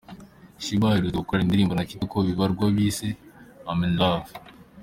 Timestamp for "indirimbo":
1.45-1.73